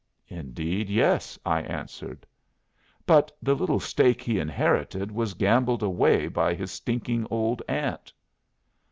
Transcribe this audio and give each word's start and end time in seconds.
"Indeed 0.29 0.89
yes," 0.89 1.37
I 1.45 1.61
answered. 1.61 2.25
"But 3.05 3.31
the 3.39 3.53
little 3.53 3.79
stake 3.79 4.23
he 4.23 4.39
inherited 4.39 5.11
was 5.11 5.35
gambled 5.35 5.83
away 5.83 6.27
by 6.27 6.55
his 6.55 6.71
stinking 6.71 7.27
old 7.29 7.61
aunt." 7.69 8.11